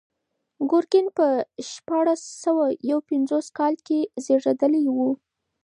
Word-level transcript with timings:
ګورګین 0.69 1.07
په 1.17 1.25
شپاړس 1.71 2.21
سوه 2.43 2.65
یو 2.91 2.99
پنځوس 3.09 3.47
کال 3.57 3.73
کې 3.87 3.99
زېږېدلی 4.25 4.83
و. 4.95 4.97